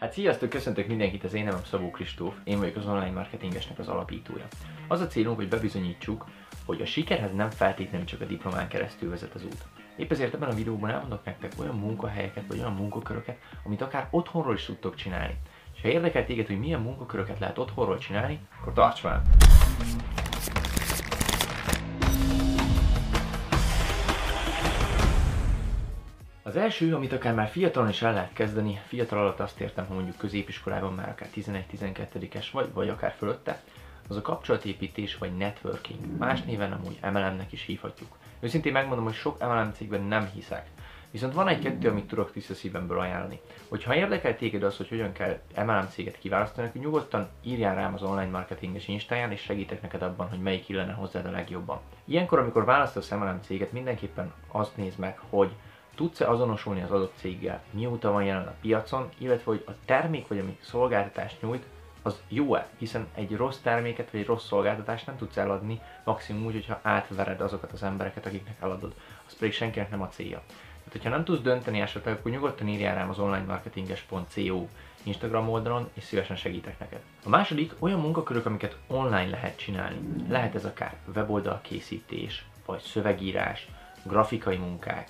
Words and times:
Hát 0.00 0.12
sziasztok, 0.12 0.48
köszöntök 0.48 0.86
mindenkit, 0.86 1.24
az 1.24 1.34
én 1.34 1.44
nevem 1.44 1.64
Szabó 1.64 1.90
Kristóf, 1.90 2.34
én 2.44 2.58
vagyok 2.58 2.76
az 2.76 2.86
online 2.86 3.10
marketingesnek 3.10 3.78
az 3.78 3.88
alapítója. 3.88 4.46
Az 4.88 5.00
a 5.00 5.06
célunk, 5.06 5.36
hogy 5.36 5.48
bebizonyítsuk, 5.48 6.26
hogy 6.64 6.80
a 6.80 6.86
sikerhez 6.86 7.32
nem 7.34 7.50
feltétlenül 7.50 8.06
csak 8.06 8.20
a 8.20 8.24
diplomán 8.24 8.68
keresztül 8.68 9.10
vezet 9.10 9.34
az 9.34 9.44
út. 9.44 9.64
Épp 9.96 10.10
ezért 10.10 10.34
ebben 10.34 10.48
a 10.48 10.54
videóban 10.54 10.90
elmondok 10.90 11.24
nektek 11.24 11.52
olyan 11.58 11.74
munkahelyeket 11.74 12.46
vagy 12.46 12.58
olyan 12.58 12.72
munkaköröket, 12.72 13.38
amit 13.64 13.82
akár 13.82 14.08
otthonról 14.10 14.54
is 14.54 14.64
tudtok 14.64 14.94
csinálni. 14.94 15.36
És 15.74 15.82
ha 15.82 15.88
érdekel 15.88 16.24
téged, 16.24 16.46
hogy 16.46 16.58
milyen 16.58 16.80
munkaköröket 16.80 17.38
lehet 17.38 17.58
otthonról 17.58 17.98
csinálni, 17.98 18.38
akkor 18.60 18.72
tarts 18.72 19.00
velem! 19.00 19.22
Az 26.50 26.56
első, 26.56 26.94
amit 26.94 27.12
akár 27.12 27.34
már 27.34 27.48
fiatalon 27.48 27.88
is 27.88 28.02
el 28.02 28.12
lehet 28.12 28.32
kezdeni, 28.32 28.80
fiatal 28.86 29.18
alatt 29.18 29.40
azt 29.40 29.60
értem, 29.60 29.86
hogy 29.86 29.96
mondjuk 29.96 30.16
középiskolában 30.16 30.92
már 30.92 31.08
akár 31.08 31.28
11-12-es 31.34 32.46
vagy, 32.52 32.72
vagy 32.72 32.88
akár 32.88 33.14
fölötte, 33.18 33.62
az 34.08 34.16
a 34.16 34.22
kapcsolatépítés 34.22 35.16
vagy 35.16 35.36
networking. 35.36 36.18
Más 36.18 36.42
néven 36.42 36.72
amúgy 36.72 36.98
MLM-nek 37.02 37.52
is 37.52 37.62
hívhatjuk. 37.62 38.16
Őszintén 38.40 38.72
megmondom, 38.72 39.04
hogy 39.04 39.14
sok 39.14 39.38
MLM 39.38 39.72
cégben 39.72 40.02
nem 40.02 40.30
hiszek. 40.34 40.66
Viszont 41.10 41.34
van 41.34 41.48
egy-kettő, 41.48 41.88
amit 41.88 42.06
tudok 42.06 42.32
tiszta 42.32 42.54
szívemből 42.54 42.98
ajánlani. 42.98 43.40
Hogyha 43.68 43.94
érdekel 43.94 44.36
téged 44.36 44.62
az, 44.62 44.76
hogy 44.76 44.88
hogyan 44.88 45.12
kell 45.12 45.38
MLM 45.56 45.88
céget 45.90 46.18
kiválasztani, 46.18 46.68
akkor 46.68 46.80
nyugodtan 46.80 47.28
írjál 47.42 47.74
rám 47.74 47.94
az 47.94 48.02
online 48.02 48.30
marketinges 48.30 48.88
instáján, 48.88 49.32
és 49.32 49.40
segítek 49.40 49.82
neked 49.82 50.02
abban, 50.02 50.28
hogy 50.28 50.40
melyik 50.40 50.68
illene 50.68 50.92
hozzád 50.92 51.26
a 51.26 51.30
legjobban. 51.30 51.80
Ilyenkor, 52.04 52.38
amikor 52.38 52.64
választasz 52.64 53.10
MLM 53.10 53.40
céget, 53.42 53.72
mindenképpen 53.72 54.32
azt 54.48 54.76
nézd 54.76 54.98
meg, 54.98 55.18
hogy 55.28 55.50
tudsz-e 56.00 56.30
azonosulni 56.30 56.82
az 56.82 56.90
adott 56.90 57.12
céggel, 57.16 57.62
mióta 57.70 58.10
van 58.10 58.24
jelen 58.24 58.46
a 58.46 58.54
piacon, 58.60 59.08
illetve 59.18 59.44
hogy 59.44 59.64
a 59.66 59.70
termék 59.84 60.28
vagy 60.28 60.38
ami 60.38 60.58
szolgáltatást 60.60 61.42
nyújt, 61.42 61.64
az 62.02 62.20
jó-e, 62.28 62.68
hiszen 62.78 63.06
egy 63.14 63.36
rossz 63.36 63.56
terméket 63.56 64.10
vagy 64.10 64.20
egy 64.20 64.26
rossz 64.26 64.46
szolgáltatást 64.46 65.06
nem 65.06 65.16
tudsz 65.16 65.36
eladni, 65.36 65.80
maximum 66.04 66.44
úgy, 66.44 66.52
hogyha 66.52 66.80
átvered 66.82 67.40
azokat 67.40 67.72
az 67.72 67.82
embereket, 67.82 68.26
akiknek 68.26 68.56
eladod. 68.60 68.94
Az 69.26 69.36
pedig 69.38 69.52
senkinek 69.52 69.90
nem 69.90 70.02
a 70.02 70.08
célja. 70.08 70.42
Tehát, 70.46 70.92
hogyha 70.92 71.08
nem 71.08 71.24
tudsz 71.24 71.40
dönteni 71.40 71.80
esetleg, 71.80 72.14
akkor 72.14 72.30
nyugodtan 72.30 72.68
írjál 72.68 72.94
rám 72.94 73.08
az 73.08 73.18
onlinemarketinges.co 73.18 74.66
Instagram 75.02 75.48
oldalon, 75.48 75.88
és 75.92 76.02
szívesen 76.04 76.36
segítek 76.36 76.78
neked. 76.78 77.00
A 77.24 77.28
második 77.28 77.72
olyan 77.78 78.00
munkakörök, 78.00 78.46
amiket 78.46 78.76
online 78.86 79.30
lehet 79.30 79.56
csinálni. 79.56 80.00
Lehet 80.28 80.54
ez 80.54 80.64
akár 80.64 80.96
weboldal 81.14 81.60
készítés, 81.62 82.44
vagy 82.66 82.80
szövegírás, 82.80 83.68
grafikai 84.02 84.56
munkák, 84.56 85.08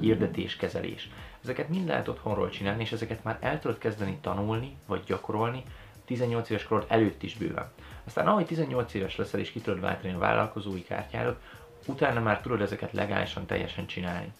hirdetéskezelés. 0.00 1.10
Ezeket 1.42 1.68
mind 1.68 1.88
lehet 1.88 2.08
otthonról 2.08 2.48
csinálni, 2.48 2.82
és 2.82 2.92
ezeket 2.92 3.24
már 3.24 3.38
el 3.40 3.58
tudod 3.58 3.78
kezdeni 3.78 4.18
tanulni, 4.20 4.76
vagy 4.86 5.02
gyakorolni 5.06 5.62
18 6.04 6.50
éves 6.50 6.64
korod 6.64 6.84
előtt 6.88 7.22
is 7.22 7.36
bőven. 7.36 7.70
Aztán 8.04 8.26
ahogy 8.26 8.46
18 8.46 8.94
éves 8.94 9.16
leszel 9.16 9.40
és 9.40 9.50
ki 9.50 9.60
tudod 9.60 9.80
váltani 9.80 10.12
a 10.12 10.18
vállalkozói 10.18 10.82
kártyádat, 10.82 11.40
utána 11.86 12.20
már 12.20 12.40
tudod 12.40 12.60
ezeket 12.60 12.92
legálisan 12.92 13.46
teljesen 13.46 13.86
csinálni. 13.86 14.32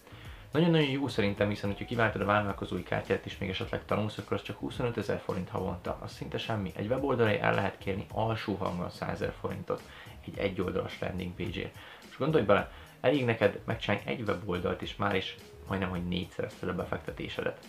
Nagyon-nagyon 0.51 0.89
jó 0.89 1.07
szerintem, 1.07 1.49
hiszen 1.49 1.69
hogyha 1.69 1.85
kiváltod 1.85 2.21
a 2.21 2.25
vállalkozói 2.25 2.83
kártyát 2.83 3.25
és 3.25 3.37
még 3.37 3.49
esetleg 3.49 3.85
tanulsz, 3.85 4.17
akkor 4.17 4.37
az 4.37 4.43
csak 4.43 4.57
25 4.57 4.97
ezer 4.97 5.21
forint 5.25 5.49
havonta. 5.49 5.97
Az 6.01 6.11
szinte 6.11 6.37
semmi. 6.37 6.71
Egy 6.75 6.87
weboldalra 6.87 7.37
el 7.37 7.53
lehet 7.53 7.77
kérni 7.77 8.05
alsó 8.11 8.55
hangon 8.55 8.89
100 8.89 9.09
ezer 9.09 9.33
forintot 9.39 9.81
egy 10.25 10.37
egyoldalas 10.37 10.99
landing 10.99 11.33
page-ért. 11.35 11.75
És 12.09 12.17
gondolj 12.17 12.43
bele, 12.43 12.71
elég 13.03 13.25
neked 13.25 13.59
megcsinálni 13.65 14.03
egy 14.05 14.21
weboldalt, 14.21 14.81
és 14.81 14.95
már 14.95 15.15
is 15.15 15.35
majdnem, 15.67 15.89
hogy 15.89 16.07
négyszerezted 16.07 16.69
a 16.69 16.75
befektetésedet. 16.75 17.65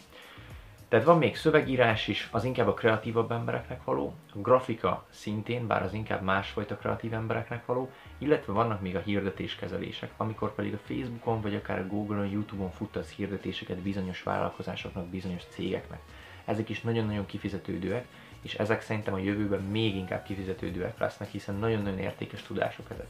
Tehát 0.89 1.05
van 1.05 1.19
még 1.19 1.37
szövegírás 1.37 2.09
is, 2.09 2.29
az 2.33 2.45
inkább 2.45 2.67
a 2.67 2.75
kreatívabb 2.75 3.33
embereknek 3.33 3.85
való, 3.85 4.15
a 4.35 4.39
grafika 4.39 5.07
szintén, 5.11 5.67
bár 5.67 5.83
az 5.83 5.93
inkább 5.93 6.23
másfajta 6.23 6.77
kreatív 6.77 7.13
embereknek 7.13 7.67
való, 7.67 7.91
illetve 8.19 8.53
vannak 8.53 8.81
még 8.81 8.97
a 8.97 9.01
hirdetéskezelések, 9.01 10.11
amikor 10.17 10.55
pedig 10.55 10.75
a 10.75 10.79
Facebookon 10.85 11.41
vagy 11.41 11.55
akár 11.55 11.79
a 11.79 11.87
Google-on, 11.87 12.31
YouTube-on 12.31 12.71
futtasz 12.71 13.11
hirdetéseket 13.11 13.79
bizonyos 13.79 14.23
vállalkozásoknak, 14.23 15.07
bizonyos 15.07 15.43
cégeknek. 15.49 16.01
Ezek 16.45 16.69
is 16.69 16.81
nagyon-nagyon 16.81 17.27
kifizetődőek, 17.27 18.07
és 18.43 18.55
ezek 18.55 18.83
szerintem 18.83 19.15
a 19.15 19.19
jövőben 19.19 19.63
még 19.63 19.97
inkább 19.97 20.23
kifizetődőek 20.23 20.99
lesznek, 20.99 21.29
hiszen 21.29 21.55
nagyon-nagyon 21.55 21.99
értékes 21.99 22.43
tudások 22.43 22.91
ezek. 22.91 23.07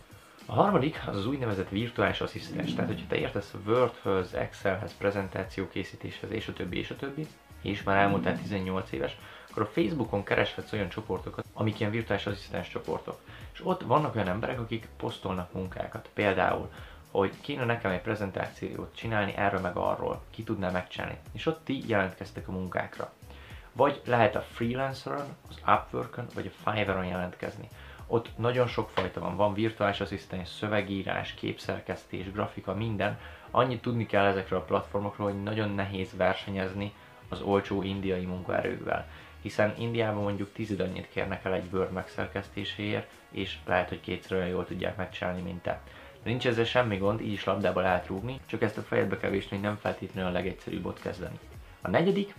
A 0.47 0.53
harmadik 0.53 1.03
az 1.07 1.17
az 1.17 1.27
úgynevezett 1.27 1.69
virtuális 1.69 2.21
asszisztens. 2.21 2.75
Tehát, 2.75 2.91
hogyha 2.91 3.07
te 3.09 3.17
értesz 3.17 3.55
Wordhöz, 3.67 4.35
Excelhez, 4.35 4.97
prezentációkészítéshez 4.99 6.31
és 6.31 6.49
a 6.49 6.53
többi 6.53 6.79
és 6.79 6.91
a 6.91 6.97
többi, 6.97 7.27
és 7.63 7.83
már 7.83 7.97
elmúltál 7.97 8.39
18 8.39 8.93
éves, 8.93 9.17
akkor 9.51 9.63
a 9.63 9.81
Facebookon 9.81 10.25
kereshetsz 10.25 10.73
olyan 10.73 10.89
csoportokat, 10.89 11.45
amik 11.53 11.81
ilyen 11.81 11.93
virtuális 11.93 12.27
asszisztens 12.27 12.69
csoportok. 12.69 13.21
És 13.53 13.61
ott 13.65 13.83
vannak 13.83 14.15
olyan 14.15 14.29
emberek, 14.29 14.61
akik 14.61 14.89
posztolnak 14.97 15.53
munkákat. 15.53 16.09
Például, 16.15 16.71
hogy 17.11 17.33
kéne 17.41 17.65
nekem 17.65 17.91
egy 17.91 18.01
prezentációt 18.01 18.97
csinálni 18.97 19.35
erről 19.37 19.61
meg 19.61 19.77
arról, 19.77 20.23
ki 20.31 20.43
tudná 20.43 20.71
megcsinálni. 20.71 21.19
És 21.33 21.47
ott 21.47 21.65
ti 21.65 21.83
jelentkeztek 21.87 22.49
a 22.49 22.53
munkákra. 22.53 23.13
Vagy 23.73 24.01
lehet 24.05 24.37
a 24.37 24.47
freelanceron, 24.53 25.37
az 25.49 25.57
Upworkon, 25.67 26.27
vagy 26.35 26.47
a 26.47 26.71
Fiverr-on 26.71 27.07
jelentkezni. 27.07 27.69
Ott 28.15 28.31
nagyon 28.37 28.67
sok 28.67 28.91
fajta 28.91 29.21
van, 29.21 29.37
van 29.37 29.55
virtuális 29.55 30.01
asszisztens, 30.01 30.49
szövegírás, 30.49 31.35
képszerkesztés, 31.35 32.33
grafika, 32.33 32.75
minden. 32.75 33.19
Annyit 33.51 33.83
tudni 33.83 34.07
kell 34.07 34.25
ezekről 34.25 34.59
a 34.59 34.63
platformokról, 34.63 35.31
hogy 35.31 35.43
nagyon 35.43 35.71
nehéz 35.71 36.17
versenyezni 36.17 36.93
az 37.29 37.41
olcsó 37.41 37.83
indiai 37.83 38.25
munkaerővel. 38.25 39.07
Hiszen 39.43 39.75
Indiában 39.79 40.23
mondjuk 40.23 40.53
tízid 40.53 40.81
annyit 40.81 41.09
kérnek 41.09 41.45
el 41.45 41.55
egy 41.55 41.69
Word 41.73 41.93
megszerkesztéséért, 41.93 43.11
és 43.31 43.59
lehet, 43.67 43.89
hogy 43.89 44.01
kétszer 44.01 44.37
olyan 44.37 44.49
jól 44.49 44.67
tudják 44.67 44.97
megcsinálni, 44.97 45.43
mint 45.43 45.63
te. 45.63 45.81
De 46.23 46.31
nincs 46.31 46.47
ezzel 46.47 46.65
semmi 46.65 46.97
gond, 46.97 47.21
így 47.21 47.33
is 47.33 47.45
labdába 47.45 47.81
lehet 47.81 48.07
rúgni, 48.07 48.41
csak 48.47 48.63
ezt 48.63 48.79
a 48.79 48.83
fejedbe 48.83 49.17
kell 49.17 49.31
hogy 49.31 49.61
nem 49.61 49.77
feltétlenül 49.77 50.31
a 50.31 50.33
legegyszerűbb 50.33 50.87
ott 50.87 51.01
kezdeni. 51.01 51.39
A 51.81 51.91
negyedik, 51.91 52.35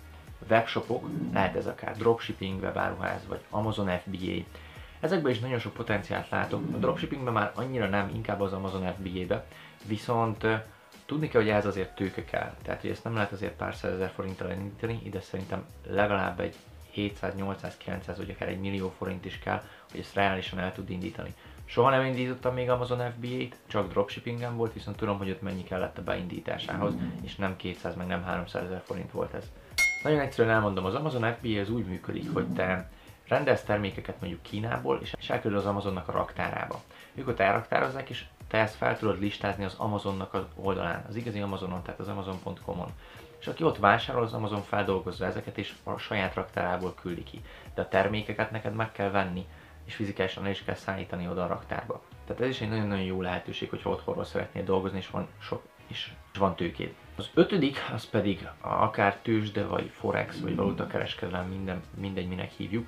webshopok, 0.50 1.09
lehet 1.34 1.56
ez 1.56 1.68
akár 1.68 1.97
dropshipping, 1.97 2.62
webáruház, 2.62 3.28
vagy 3.28 3.41
Amazon 3.50 3.97
FBA. 3.97 4.64
Ezekben 5.00 5.32
is 5.32 5.40
nagyon 5.40 5.60
sok 5.60 5.74
potenciált 5.74 6.30
látok. 6.30 6.64
A 6.74 6.78
dropshippingben 6.78 7.34
már 7.34 7.52
annyira 7.56 7.88
nem, 7.88 8.12
inkább 8.14 8.42
az 8.42 8.54
Amazon 8.54 8.94
FBA-be, 8.94 9.46
viszont 9.88 10.48
Tudni 11.06 11.28
kell, 11.28 11.42
hogy 11.42 11.50
ez 11.50 11.66
azért 11.66 11.96
tőke 11.96 12.26
kell, 12.26 12.56
tehát 12.62 12.82
hogy 12.82 12.90
ezt 12.90 13.04
nem 13.04 13.14
lehet 13.14 13.32
azért 13.32 13.56
pár 13.56 13.76
százezer 13.76 14.10
forinttal 14.10 14.50
elindítani, 14.50 15.02
ide 15.04 15.22
szerintem 15.22 15.66
legalább 15.88 16.40
egy 16.40 16.56
700, 16.92 17.36
800, 17.36 17.78
900 17.78 18.18
vagy 18.18 18.30
akár 18.30 18.48
egy 18.48 18.60
millió 18.60 18.94
forint 18.98 19.26
is 19.26 19.40
kell, 19.40 19.62
hogy 19.92 20.00
ezt 20.00 20.14
reálisan 20.14 20.60
el 20.60 20.74
tud 20.74 20.90
indítani. 20.90 21.34
Soha 21.66 21.90
nem 21.90 22.06
indítottam 22.06 22.54
még 22.54 22.70
Amazon 22.70 23.12
FBA-t, 23.12 23.58
csak 23.68 23.90
dropshippingen 23.90 24.56
volt, 24.56 24.74
viszont 24.74 24.98
tudom, 24.98 25.18
hogy 25.18 25.30
ott 25.30 25.42
mennyi 25.42 25.64
kellett 25.64 25.98
a 25.98 26.04
beindításához, 26.04 26.94
és 27.22 27.36
nem 27.36 27.56
200, 27.56 27.96
meg 27.96 28.08
nem 28.08 28.24
300 28.24 28.64
ezer 28.64 28.82
forint 28.86 29.12
volt 29.12 29.34
ez. 29.34 29.52
Nagyon 30.04 30.20
egyszerűen 30.20 30.56
elmondom, 30.56 30.86
az 30.86 30.96
Amazon 30.96 31.34
FBA 31.34 31.60
az 31.60 31.70
úgy 31.70 31.86
működik, 31.86 32.34
hogy 32.34 32.48
te 32.48 32.90
rendelsz 33.28 33.63
termékeket 33.63 34.19
mondjuk 34.19 34.41
Kínából, 34.41 35.00
és 35.02 35.30
elküldöd 35.30 35.59
az 35.59 35.66
Amazonnak 35.66 36.08
a 36.08 36.12
raktárába. 36.12 36.81
Ők 37.16 37.28
ott 37.28 37.40
elraktározzák, 37.40 38.09
és 38.09 38.25
te 38.47 38.58
ezt 38.58 38.75
fel 38.75 38.97
tudod 38.97 39.19
listázni 39.19 39.63
az 39.63 39.75
Amazonnak 39.78 40.34
az 40.34 40.44
oldalán, 40.56 41.06
az 41.08 41.16
igazi 41.16 41.40
Amazonon, 41.40 41.84
tehát 41.84 42.00
az 42.00 42.08
Amazon.com-on. 42.08 42.91
És 43.40 43.47
aki 43.47 43.64
ott 43.64 43.78
vásárol, 43.78 44.24
az 44.24 44.34
Amazon 44.34 44.62
feldolgozza 44.62 45.25
ezeket, 45.25 45.58
és 45.58 45.74
a 45.84 45.97
saját 45.97 46.34
raktárából 46.34 46.94
küldi 47.02 47.24
ki. 47.24 47.41
De 47.74 47.81
a 47.81 47.88
termékeket 47.88 48.52
neked 48.52 48.74
meg 48.74 48.91
kell 48.91 49.09
venni, 49.09 49.46
és 49.85 49.96
fizikálisan 49.96 50.47
is 50.47 50.64
kell 50.64 50.75
szállítani 50.75 51.28
oda 51.28 51.44
a 51.44 51.47
raktárba. 51.47 52.02
Tehát 52.25 52.41
ez 52.41 52.50
is 52.50 52.62
egy 52.62 52.69
nagyon-nagyon 52.69 53.06
jó 53.06 53.22
lehetőség, 53.22 53.69
hogyha 53.69 53.90
otthonról 53.90 54.25
szeretnél 54.25 54.64
dolgozni, 54.64 54.97
és 54.97 55.09
van 55.09 55.28
sok 55.40 55.64
is, 55.88 56.16
van 56.38 56.56
tőkéd. 56.56 56.94
Az 57.16 57.30
ötödik, 57.34 57.78
az 57.94 58.09
pedig 58.09 58.47
akár 58.62 59.18
tőzsde, 59.18 59.66
vagy 59.66 59.90
forex, 59.90 60.40
vagy 60.40 60.56
valutakereskedelem, 60.56 61.47
minden, 61.47 61.81
mindegy, 61.97 62.28
minek 62.28 62.52
hívjuk. 62.52 62.88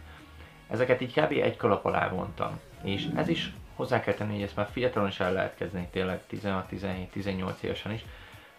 Ezeket 0.67 1.01
így 1.01 1.13
kb. 1.13 1.31
egy 1.31 1.55
kalap 1.55 1.85
alá 1.85 2.09
vontam. 2.09 2.59
És 2.83 3.07
ez 3.15 3.27
is 3.27 3.53
Hozzá 3.77 3.99
kell 3.99 4.13
tenni, 4.13 4.33
hogy 4.33 4.41
ezt 4.41 4.55
már 4.55 4.67
fiatalon 4.71 5.07
is 5.07 5.19
el 5.19 5.33
lehet 5.33 5.55
kezdeni, 5.55 5.87
tényleg 5.91 6.21
16-17-18 6.31 7.61
évesen 7.61 7.91
is, 7.91 8.05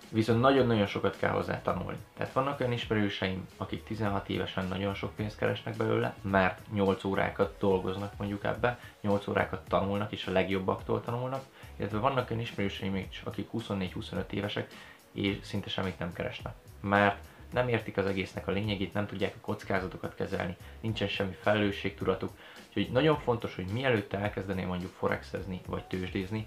viszont 0.09 0.41
nagyon-nagyon 0.41 0.87
sokat 0.87 1.17
kell 1.19 1.31
hozzá 1.31 1.63
tanulni. 1.63 1.99
Tehát 2.17 2.33
vannak 2.33 2.61
olyan 2.61 2.73
ismerőseim, 2.73 3.49
akik 3.57 3.85
16 3.85 4.29
évesen 4.29 4.67
nagyon 4.67 4.95
sok 4.95 5.15
pénzt 5.17 5.39
keresnek 5.39 5.77
belőle, 5.77 6.15
mert 6.21 6.61
8 6.73 7.05
órákat 7.05 7.57
dolgoznak 7.59 8.13
mondjuk 8.17 8.45
ebbe, 8.45 8.79
8 9.01 9.27
órákat 9.27 9.69
tanulnak, 9.69 10.13
és 10.13 10.27
a 10.27 10.33
legjobbaktól 10.33 11.01
tanulnak, 11.01 11.45
illetve 11.77 11.99
vannak 11.99 12.31
olyan 12.31 12.43
ismerőseim, 12.43 13.09
akik 13.25 13.49
24-25 13.53 14.31
évesek, 14.31 14.71
és 15.13 15.37
szinte 15.43 15.69
semmit 15.69 15.99
nem 15.99 16.13
keresnek. 16.13 16.55
Mert 16.81 17.25
nem 17.53 17.69
értik 17.69 17.97
az 17.97 18.07
egésznek 18.07 18.49
a 18.49 18.53
lényegét, 18.53 18.93
nem 18.93 19.07
tudják 19.07 19.35
a 19.35 19.41
kockázatokat 19.41 20.15
kezelni, 20.15 20.57
nincsen 20.81 21.09
semmi 21.09 21.37
felelősségtudatuk, 21.41 22.31
Úgyhogy 22.69 22.93
nagyon 22.93 23.19
fontos, 23.19 23.55
hogy 23.55 23.67
mielőtt 23.67 24.13
elkezdenél 24.13 24.67
mondjuk 24.67 24.93
forexezni 24.93 25.61
vagy 25.67 25.85
tőzsdézni, 25.85 26.47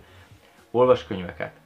olvas 0.71 1.05
könyveket, 1.05 1.59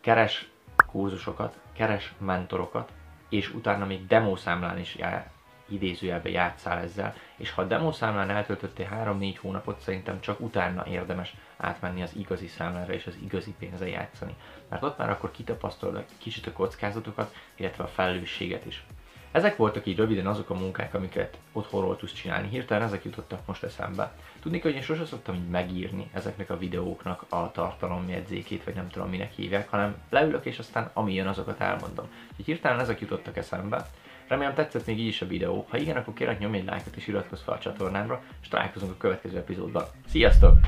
keres 0.00 0.48
kurzusokat, 0.90 1.58
keres 1.72 2.14
mentorokat, 2.18 2.92
és 3.28 3.54
utána 3.54 3.86
még 3.86 4.06
demószámlán 4.06 4.78
is 4.78 4.94
jár, 4.94 5.30
idézőjelbe 5.68 6.28
játszál 6.28 6.78
ezzel, 6.78 7.14
és 7.36 7.50
ha 7.50 7.62
a 7.62 7.66
demo 7.66 7.92
számlán 7.92 8.30
eltöltöttél 8.30 8.88
3-4 9.04 9.36
hónapot, 9.40 9.80
szerintem 9.80 10.20
csak 10.20 10.40
utána 10.40 10.86
érdemes 10.86 11.34
átmenni 11.56 12.02
az 12.02 12.16
igazi 12.16 12.46
számlára 12.46 12.92
és 12.92 13.06
az 13.06 13.16
igazi 13.22 13.54
pénzzel 13.58 13.88
játszani. 13.88 14.34
Mert 14.68 14.82
ott 14.82 14.98
már 14.98 15.10
akkor 15.10 15.30
kitapasztalod 15.30 16.04
kicsit 16.18 16.46
a 16.46 16.52
kockázatokat, 16.52 17.34
illetve 17.56 17.84
a 17.84 17.88
felelősséget 17.88 18.66
is. 18.66 18.84
Ezek 19.32 19.56
voltak 19.56 19.86
így 19.86 19.96
röviden 19.96 20.26
azok 20.26 20.50
a 20.50 20.54
munkák, 20.54 20.94
amiket 20.94 21.38
otthonról 21.52 21.96
tudsz 21.96 22.12
csinálni. 22.12 22.48
Hirtelen 22.48 22.86
ezek 22.86 23.04
jutottak 23.04 23.46
most 23.46 23.62
eszembe. 23.62 24.12
Tudni, 24.40 24.60
hogy 24.60 24.74
én 24.74 24.82
sosem 24.82 25.04
szoktam 25.04 25.34
így 25.34 25.48
megírni 25.48 26.10
ezeknek 26.12 26.50
a 26.50 26.58
videóknak 26.58 27.24
a 27.28 27.50
tartalomjegyzékét, 27.52 28.64
vagy 28.64 28.74
nem 28.74 28.88
tudom 28.88 29.08
minek 29.08 29.32
hívják, 29.32 29.68
hanem 29.68 29.96
leülök 30.10 30.44
és 30.44 30.58
aztán 30.58 30.90
ami 30.92 31.14
jön, 31.14 31.26
azokat 31.26 31.60
elmondom. 31.60 32.08
Úgyhogy 32.30 32.44
hirtelen 32.44 32.80
ezek 32.80 33.00
jutottak 33.00 33.36
eszembe. 33.36 33.86
Remélem 34.28 34.54
tetszett 34.54 34.86
még 34.86 34.98
így 34.98 35.06
is 35.06 35.22
a 35.22 35.26
videó. 35.26 35.66
Ha 35.68 35.76
igen, 35.76 35.96
akkor 35.96 36.14
kérlek 36.14 36.38
nyomj 36.38 36.56
egy 36.56 36.64
lájkot 36.64 36.96
és 36.96 37.06
iratkozz 37.06 37.40
fel 37.40 37.54
a 37.54 37.58
csatornámra, 37.58 38.22
és 38.42 38.48
találkozunk 38.48 38.92
a 38.92 38.96
következő 38.98 39.36
epizódban. 39.36 39.84
Sziasztok! 40.08 40.58